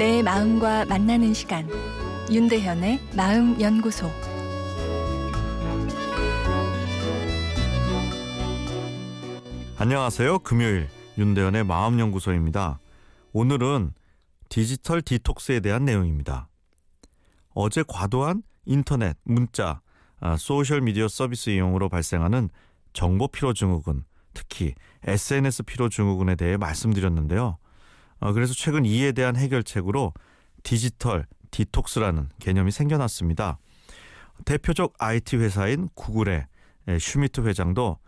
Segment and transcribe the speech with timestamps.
[0.00, 1.68] 내 마음과 만나는 시간
[2.32, 4.10] 윤대현의 마음 연구소
[9.76, 10.38] 안녕하세요.
[10.38, 10.88] 금요일
[11.18, 12.78] 윤대현의 마음 연구소입니다.
[13.34, 13.92] 오늘은
[14.48, 16.48] 디지털 디톡스에 대한 내용입니다.
[17.50, 19.82] 어제 과도한 인터넷, 문자,
[20.18, 22.48] 아, 소셜 미디어 서비스 이용으로 발생하는
[22.94, 27.58] 정보 피로 증후군, 특히 SNS 피로 증후군에 대해 말씀드렸는데요.
[28.20, 30.12] 어, 그래서 최근 이에 대한 해결책으로
[30.62, 33.58] 디지털 디톡스라는 개념이 생겨났습니다.
[34.44, 36.46] 대표적 IT 회사인 구글의
[36.98, 37.98] 슈미트 회장도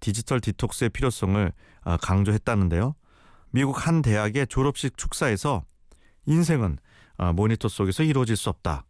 [0.00, 1.52] 디지털 디톡스의 필요성을
[1.82, 2.94] 아, 강조했다는데요.
[3.50, 5.64] 미국 한 대학의 졸업식 축사에서
[6.26, 6.78] 인생은
[7.16, 8.84] 아, 모니터 속에서 이루어질 수 없다.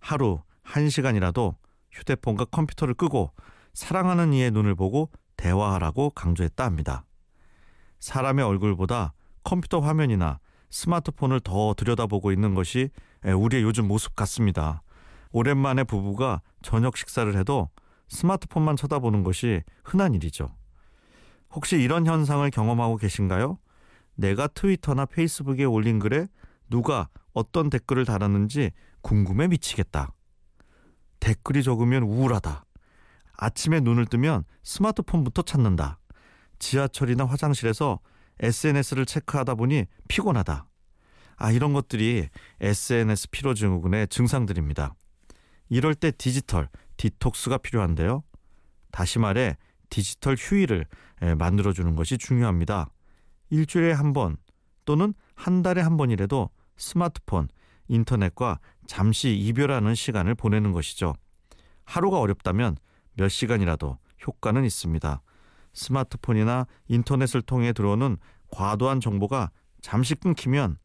[0.00, 1.56] 하루 한 시간이라도
[1.92, 3.32] 휴대폰과 컴퓨터를 끄고
[3.74, 7.04] 사랑하는 이의 눈을 보고 대화하라고 강조했다 합니다.
[8.00, 9.12] 사람의 얼굴보다
[9.48, 12.90] 컴퓨터 화면이나 스마트폰을 더 들여다보고 있는 것이
[13.24, 14.82] 우리의 요즘 모습 같습니다.
[15.32, 17.70] 오랜만에 부부가 저녁 식사를 해도
[18.08, 20.54] 스마트폰만 쳐다보는 것이 흔한 일이죠.
[21.50, 23.58] 혹시 이런 현상을 경험하고 계신가요?
[24.16, 26.26] 내가 트위터나 페이스북에 올린 글에
[26.68, 30.12] 누가 어떤 댓글을 달았는지 궁금해 미치겠다.
[31.20, 32.66] 댓글이 적으면 우울하다.
[33.38, 36.00] 아침에 눈을 뜨면 스마트폰부터 찾는다.
[36.58, 37.98] 지하철이나 화장실에서
[38.40, 40.66] SNS를 체크하다 보니 피곤하다.
[41.36, 42.28] 아, 이런 것들이
[42.60, 44.94] SNS 피로 증후군의 증상들입니다.
[45.68, 48.24] 이럴 때 디지털 디톡스가 필요한데요.
[48.90, 49.56] 다시 말해
[49.90, 50.86] 디지털 휴일을
[51.38, 52.90] 만들어 주는 것이 중요합니다.
[53.50, 54.36] 일주일에 한 번
[54.84, 57.48] 또는 한 달에 한 번이라도 스마트폰,
[57.88, 61.14] 인터넷과 잠시 이별하는 시간을 보내는 것이죠.
[61.84, 62.76] 하루가 어렵다면
[63.14, 65.22] 몇 시간이라도 효과는 있습니다.
[65.78, 68.16] 스마트폰이나 인터넷을 통해 들어오는
[68.50, 69.50] 과도한 정보가
[69.80, 70.76] 잠시 끊기면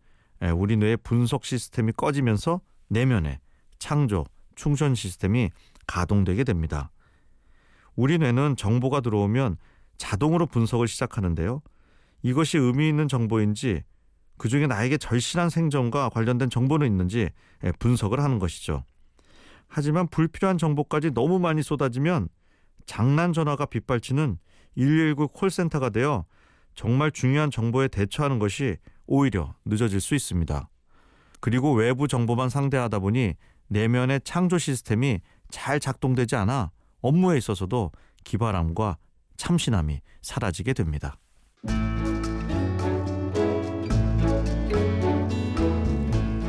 [0.56, 3.40] 우리 뇌의 분석 시스템이 꺼지면서 내면의
[3.80, 5.50] 창조, 충전 시스템이
[5.88, 6.92] 가동되게 됩니다.
[7.96, 9.58] 우리 뇌는 정보가 들어오면
[9.98, 11.62] 자동으로 분석을 시작하는데요.
[12.22, 13.84] 이것이 의미 있는 정보인지
[14.38, 17.30] 그 중에 나에게 절실한 생존과 관련된 정보는 있는지
[17.80, 18.84] 분석을 하는 것이죠.
[19.68, 22.30] 하지만 불필요한 정보까지 너무 많이 쏟아지면
[22.86, 24.38] 장난 전화가 빗발치는
[24.76, 26.26] 119 콜센터가 되어
[26.76, 30.70] 정말 중요한 정보에 대처하는 것이 오히려 늦어질 수 있습니다.
[31.40, 33.34] 그리고 외부 정보만 상대하다 보니
[33.68, 35.20] 내면의 창조 시스템이
[35.50, 37.92] 잘 작동되지 않아 업무에 있어서도
[38.24, 38.98] 기발함과
[39.38, 41.18] 참신함이 사라지게 됩니다.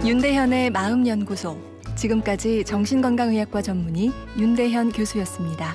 [0.04, 1.58] 윤대현의 마음연구소.
[1.96, 5.74] 지금까지 정신건강의학과 전문의 윤대현 교수였습니다.